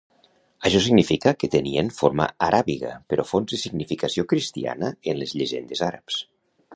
Això 0.67 0.79
significa 0.85 1.33
que 1.41 1.49
tenien 1.55 1.91
forma 1.97 2.27
aràbiga 2.47 2.95
però 3.13 3.27
fons 3.33 3.55
i 3.57 3.59
significació 3.65 4.25
cristiana 4.33 4.91
en 5.13 5.21
les 5.21 5.37
llegendes 5.43 5.85
àrabs. 5.89 6.19